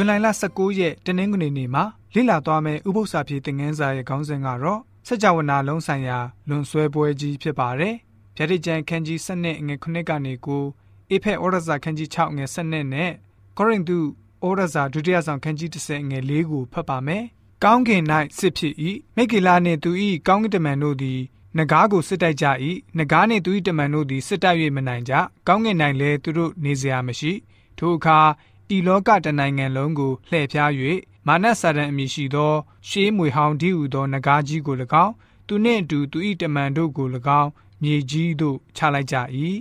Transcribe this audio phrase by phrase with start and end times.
[0.00, 0.14] ဇွန်လ
[0.50, 1.84] 19ရက်တနင်္ဂနွေနေ့မှာ
[2.14, 6.18] လေ့လာသွားမယ့်ဥပုသ္စာပြေသင်ခန်းစာရဲ့ခေါင်းစဉ်ကတော့စကြဝဠာလုံးဆိုင်ရာ
[6.48, 7.94] လွန်ဆွဲပွဲကြီးဖြစ်ပါတယ်။
[8.36, 10.64] ဗျာဒိတ်ကျမ်းခန်းကြီး7နဲ့ငွေ9ကနေကို
[11.10, 13.12] အေဖက်ဩရစာခန်းကြီး6ငွေ7နဲ့
[13.56, 13.98] ကောရိန္သု
[14.46, 17.24] ဩရစာဒုတိယဆောင်ခန်းကြီး10ငွေ4ကိုဖတ်ပါမယ်။
[17.64, 18.02] ကောင်းကင်၌
[18.38, 18.74] စစ်ဖြစ်၏
[19.16, 19.90] မိကေလာနှင့်သူ၏
[20.28, 21.20] ကောင်းကင်တမန်တို့သည်
[21.58, 22.46] နဂါးကိုစစ်တိုက်ကြ၏
[22.98, 25.12] နဂါးနှင့်သူ၏တမန်တို့သည်စစ်တိုက်၍မနိုင်ကြ
[25.48, 27.32] ကောင်းကင်၌လည်းသူတို့နေစရာမရှိ
[27.78, 28.18] ထိုအခါ
[28.76, 30.70] ဤလောကတနိုင်ငံလုံးကိုလှည့်ဖြား၍
[31.26, 32.52] မာနဆာဒန်အမည်ရှိသော
[32.88, 35.12] ရှေးမွေဟောင်းဒီဟုသောနဂါးကြီးကို၎င်း
[35.46, 37.06] သူနှင့်အတူသူ၏တမန်တို့ကို၎
[37.40, 37.50] င်း
[37.82, 39.16] မြေကြီးသို့ချလိုက်ကြ၏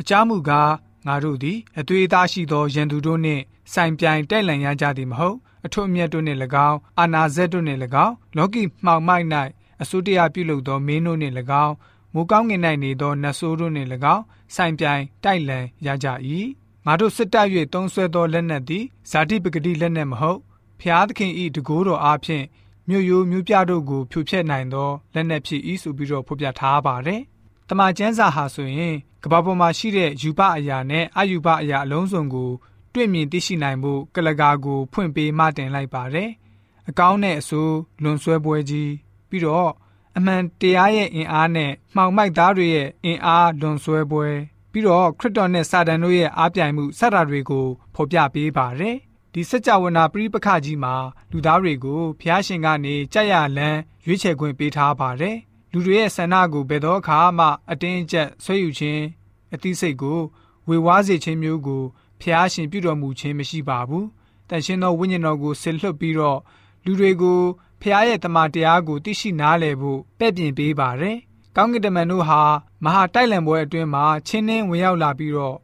[0.00, 0.72] အကြောင်းမူကား
[1.06, 9.26] ငါတို့သည်အသွေးသားရှိသောရန်သူတို့နှင့်ဆိုင်ပြိုင်တိုက်လန်ရကြသည်မဟုတ်အထွတ်အမြတ်တို့နှင့်၎င်းအာနာဇက်တို့နှင့်၎င်းလောကီမှောင်မိုက်၌
[9.82, 11.34] အစိုးတရားပြုလုပ်သောမင်းတို့နှင့်၎
[11.64, 11.74] င်း
[12.14, 14.22] မိုးကောင်းငင်၌နေသောနတ်ဆိုးတို့နှင့်၎င်း
[14.54, 16.08] ဆိုင်ပြိုင်တိုက်လန်ရကြ၏
[16.86, 20.40] ငါတို့စစ်တပ်၍တုံးဆွဲသောလက်နက်သည်ဇာတိပဂတိလက်နက်မဟုတ်
[20.80, 22.44] ဖျားသခင်ဤတကိုးတော်အားဖြင့်
[22.88, 27.20] မြို့ရိုးမြို့ပြတို့ကိုဖြိုဖျက်နိုင်သောလက်နက်ဖြစ်၏ဆိုပြီးတော့ဖော်ပြထားပါတယ်။
[27.68, 32.50] တမန်ကျမ်းစာဟာဆိုရင်ကမ္ဘာပေါ်မှာရှိတဲ့ယူပအရာနဲ့အယူပအရာအလုံးစုံကို
[32.92, 36.30] တွေ့မြင်သိရှိနိုင်ဖို့ကလကာကိုဖွင့်ပေးမှတင်လိုက်ပါတယ်။
[36.88, 38.92] အကောင်းနဲ့အဆိုးလွန်ဆွဲပွဲကြီး
[39.28, 39.72] ပြီးတော့
[40.16, 44.28] အမှန်တရားရဲ့အင်အားနဲ့မှောင်မိုက်သားတွေရဲ့အင်အားလွန်ဆွဲပွဲ
[44.72, 48.96] ပြီးတော့ခရစ်တော်နဲ့စာတန်တို့ရဲ့အားပြိုင်မှုစတာတွေကိုဖော်ပြပေးပါတယ်။
[49.32, 50.94] ဒီစကြဝဠာပရိပခကြီးမှာ
[51.30, 55.36] လူသားတွေကိုဖျားရှင်ကနေကြက်ရလန်းရွေးချယ်ခွင့်ပေးထားပါတယ်။
[55.72, 59.02] လူတွေရဲ့ဆန္ဒကိုဘယ်တော့အခါမှအတင်းအကျပ်ဆွဲယူခြင်း
[59.54, 60.20] အသိစိတ်ကို
[60.68, 61.82] ဝေဝါးစေခြင်းမျိုးကို
[62.20, 64.04] ဖျားရှင်ပြုတော်မူခြင်းမရှိပါဘူး။
[64.48, 66.40] တန်ရှင်သောဝိညာဉ်တော်ကိုဆစ်လွတ်ပြီးတော့
[66.84, 67.40] လူတွေကို
[67.82, 71.18] ဖျားရဲ့တမန်တရားကိုသိရှိနားလည်ဖို့ပဲ့ပြင်ပေးပါတယ်။
[71.56, 72.40] ကောင်းကင်တမန်တို့ဟာ
[72.84, 75.58] မဟာတိုက်လံပွဲအတွင်းမှာချင်းနှင်းဝင်ရောက်လာပြီးတော့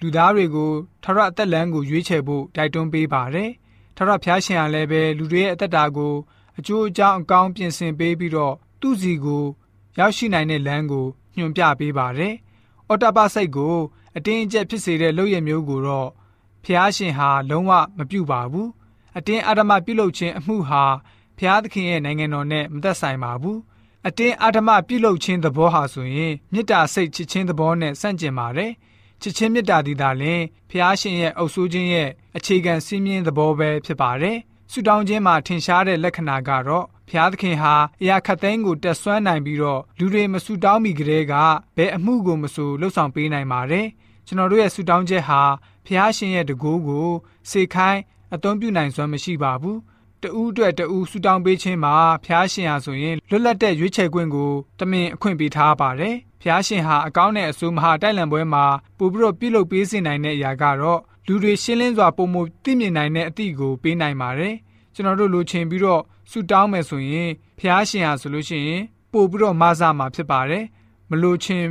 [0.00, 0.70] လူသားတွေကို
[1.02, 3.50] ထရအသက်လမ်းကိုရွေးချယ်ဖို့တိုက်တွန်းပေးပါတယ်။
[3.96, 6.14] ထရဖျားရှင်ကလည်းပဲလူတွေရဲ့အသက်တာကို
[6.58, 9.44] အကျိုးအကြောင်းအကောင်းပြင်ဆင်ပေးပြီးတော့သူ့စီကို
[9.98, 11.06] ရောက်ရှိနိုင်တဲ့လမ်းကို
[11.36, 12.34] ညွှန်ပြပေးပါတယ်။
[12.88, 13.76] အော်တပစိတ်ကို
[14.16, 16.08] အတင်းအကျပ်ဖြစ်စေတဲ့လုပ်ရမျိုးကိုတော့
[16.64, 18.68] ဖျားရှင်ဟာလုံးဝမပြုပါဘူး။
[19.16, 20.84] အတင်းအာဓမပြုလုပ်ခြင်းအမှုဟာ
[21.38, 23.58] ဖျားသခင်ရဲ့နိုင်ငံတော်နဲ့မသက်ဆိုင်ပါဘူး
[24.08, 28.72] အတင်းအာဓမပြုလုပ်ခြင်းသဘောဟာဆိုရင်မေတ္တာစိတ်ချစ်ခြင်းသဘောနဲ့ဆန့်ကျင်ပါတယ်
[29.20, 30.40] ချစ်ချင်းမေတ္တာဒီသာလင်
[30.70, 34.38] ဖျားရှင်ရဲ့အုပ်စိုးခြင်းရဲ့အခြေခံစည်းမျဉ်းသဘောပဲဖြစ်ပါတယ်
[34.70, 41.34] ဆုတောင်းခြင်းမှာထင်ရှားတဲ့လက္ခဏာကတော့ဖျားသခင်ဟာအရာခတ်သိမ်းကိုတက်ဆွမ်းနိုင်ပြီးတော့လူတွေမဆုတောင်းမိကြတဲ့က
[41.76, 43.86] ဘယ်အမှုကိုမဆိုလှုပ်ဆောင်ပေးနိုင်ပါတယ်
[44.26, 45.42] ကျွန်တော်တို့ရဲ့ဆုတောင်းချက်ဟာ
[45.86, 47.08] ဖျားရှင်ရဲ့တကူကို
[47.50, 48.00] စေခိုင်း
[48.34, 49.78] အသွင်ပြုနိုင်စွမ်းမရှိပါဘူး
[50.22, 51.94] တူးအတွက်တူးဆူတောင်းပေးခြင်းမှာ
[52.24, 58.64] ဖျားရှင်ဟာဆိုရင်လွတ်လပ်တဲ့ရွေးချယ်ခွင့်ကိုတမင်အခွင့်ပေးထားပါတယ်။ဖျားရှင်ဟာအကောင်းနဲ့အဆိုးမဟာတိုက်လံပွဲမှာ
[58.98, 64.54] ပို့ပြီးတော့ပြုလုပ်ပေးစေနိုင်တဲ့အရာကတော့လူတွေရှင်းလင်းစွာပုံမှုသိမြင်နိုင်တဲ့အသည့်ကိုပေးနိုင်ပါတယ်။
[64.94, 68.82] ကျွန်တော်တို့လိုချင်ပြီးတော့ဆူတောင်းမယ်ဆိုရင်ဖျားရှင်ဟာဆိုလို့ရှိရင်
[69.12, 70.64] ပို့ပြီးတော့မဆာမှာဖြစ်ပါတယ်။
[71.10, 71.64] မလိုချင်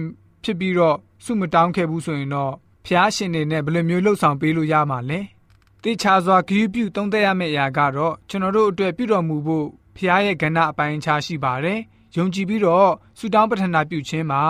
[0.43, 2.53] ဖြစ်ပြီးတော့ဆုမတောင်းခဲ့ဘူးဆိုရင်တော့
[2.85, 5.19] ဖျားရှင်နေနဲ့ဘယ်လိုမျိုးလှုပ်ဆောင်ပေးလို့ရမှာလဲ။
[5.83, 11.79] တေချာစွာဂရုပြုသုံးသပ်ရမယ့်အရာကတော့ကျွန်တော်တို့အတွက်ပြုတော်မူဖို့ဖခင်ရဲ့ကဏ္ဍအပိုင်းခြားရှိပါတယ်။
[12.17, 14.41] ယုံကြည်ပြီးတော့ဆုတောင်းပတ္ထနာပြုခြင်းမှာ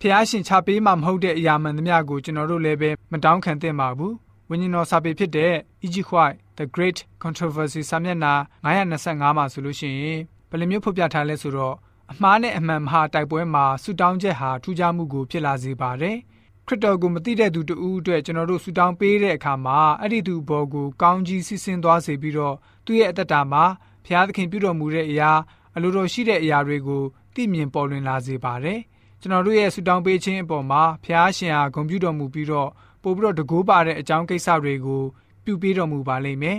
[0.00, 4.12] ဖခင်ရှင်ချပေးမှမဟုတ်တဲ့အရာမှန်သမျှကိုကျွန်တော်တို့လည်းပဲမတောင်းခံသင့်ပါဘူး။
[4.48, 5.52] ဝိညာဉ်တော်စာပေဖြစ်တဲ့
[5.86, 10.20] Egypt White The Great Controversy စာမျက်နှာ925မှာဆိုလို့ရှိရင်
[10.50, 11.74] ဘယ်လိုမျိုးဖော်ပြထားလဲဆိုတော့
[12.12, 16.16] အမှားနဲ့အမှန်မဟာတိုက်ပွဲမှာဆုတောင်းချက်ဟာထူးခြားမှုကိုဖြစ်လာစေပါတယ်။
[16.68, 23.64] ခရစ်တော်ကိုမသိတဲ့သူတဦးအတွက်ကျွန်တော်တို့ဆူတောင်းပေးတဲ့အခါမှာအဲ့ဒီသူဘောကိုကောင်းကြီးစီစဉ်သွားစေပြီးတော့သူ့ရဲ့အသက်တာမှာ
[24.04, 25.30] ဘုရားသခင်ပြုတော်မူတဲ့အရာ
[25.76, 27.02] အလိုတော်ရှိတဲ့အရာတွေကို
[27.34, 28.80] သိမြင်ပေါ်လွင်လာစေပါတယ်
[29.20, 32.70] ကျွန်တော်တို့ရဲ့ဆူတောင်းပေးခြင်းအပေါ်မှာဘုရားရှင်ဟာဂုဏ်ပြုတော်မူပြီးတော့
[33.02, 35.02] ပို့ပြီးတော့တကိုးပါတဲ့အကြောင်းကိစ္စတွေကို
[35.44, 36.58] ပြုပေးတော်မူပါလိမ့်မယ်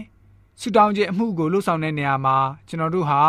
[0.62, 3.22] ဆူတောင်းခြင်းအမှုကိုလှုပ်ဆောင်တဲ့နေရာမှာကျွန်တော်တို့ဟာ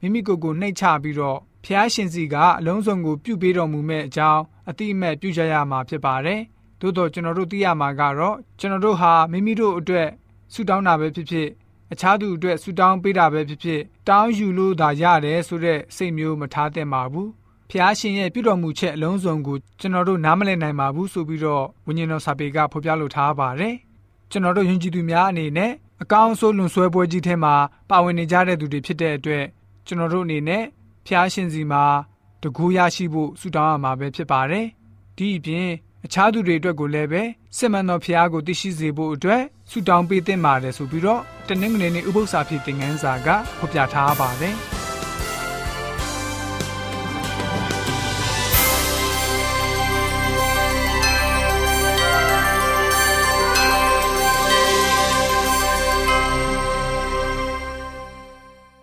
[0.00, 6.40] မိမိကိုယ်ကိုနှိတ်ချပြီးတော့ဖျားရှင်စီကအလုံးစုံကိုပြုပေးတော်မူမဲ့အကြောင်း အတိအမဲ့ပြုကြရမှာဖြစ်ပါတယ်။
[6.80, 10.08] သို့တော့ကျွန်တော်တို့သိရမှာကတော့ကျွန်တော်တို့ဟာမိမိတို့အတွက်
[10.52, 11.48] ဆုတောင်းတာပဲဖြစ်ဖြစ်
[11.92, 17.28] အခြားသူအတွက်ဆုတောင်းပေးတာပဲဖြစ်ဖြစ်တောင်းယူလို့သာရတယ်ဆိုတဲ့စိတ်မျိုးမထားသင့်ပါဘူး။
[17.70, 23.74] ဖျားရှင်ရဲ့ပြုတော်မူချက်အလုံးစုံကိုကျွန်တော်တို့နားမလည်နိုင်ပါဘူးဆိုပြီးတော့ဝိညာဉ်တော်စာပေကဖော်ပြလိုထားပါတယ်။
[24.30, 25.72] ကျွန်တော်တို့ယဉ်ကျေးသူများအနေနဲ့
[26.02, 27.54] အကောင်းဆုံးလွန်ဆွဲပွဲကြီးထဲမှာ
[27.90, 29.44] ပါဝင်နေကြတဲ့သူတွေဖြစ်တဲ့အတွက်
[29.86, 30.64] ကျွန်တော်တို့အနေနဲ့
[31.06, 31.84] ဖျားရှင်စီမှာ
[32.44, 34.66] တကူရရှိဖို့ဆုတောင်းရမှာပဲဖြစ်ပါတယ်။
[35.16, 35.68] ဒီအပြင်
[36.04, 37.22] အခြားသူတွေအတွက်ကိုလည်းပဲ
[37.56, 44.56] စစ်မှန်သောဖျားကိုသိရှိစေဖို့အတွက်ဆုတောင်းပေးသင့်ပါတယ်ဆိုပြီးတော့တနင်္ဂနွေနေ့ဥပုသ္စာဖြစ်တဲ့ငန်းစာကဖော်ပြထားပါတယ်။